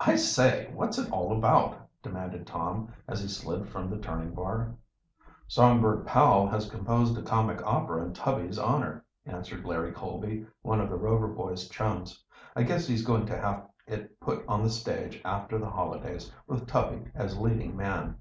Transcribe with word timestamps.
"I 0.00 0.16
say, 0.16 0.70
what's 0.72 0.96
it 0.96 1.12
all 1.12 1.30
about?" 1.36 1.90
demanded 2.02 2.46
Tom, 2.46 2.88
as 3.06 3.20
he 3.20 3.28
slid 3.28 3.68
from 3.68 3.90
the 3.90 3.98
turning 3.98 4.32
bar. 4.32 4.74
"Songbird 5.46 6.06
Powell 6.06 6.46
has 6.48 6.70
composed 6.70 7.18
a 7.18 7.22
comic 7.22 7.60
opera 7.66 8.02
in 8.02 8.14
Tubby's 8.14 8.58
honor," 8.58 9.04
answered 9.26 9.66
Larry 9.66 9.92
Colby, 9.92 10.46
one 10.62 10.80
of 10.80 10.88
the 10.88 10.96
Rover 10.96 11.28
boys' 11.28 11.68
chums. 11.68 12.24
"I 12.56 12.62
guess 12.62 12.86
he's 12.88 13.04
going 13.04 13.26
to 13.26 13.36
have 13.36 13.68
it 13.86 14.18
put 14.20 14.42
on 14.48 14.62
the 14.62 14.70
stage 14.70 15.20
after 15.22 15.58
the 15.58 15.68
holidays, 15.68 16.32
with 16.46 16.66
Tubby 16.66 17.02
as 17.14 17.36
leading 17.36 17.76
man." 17.76 18.16